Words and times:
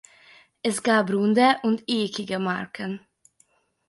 Es 0.63 0.81
gab 0.81 1.11
runde 1.11 1.57
und 1.61 1.83
eckige 1.87 2.39
Marken. 2.39 3.05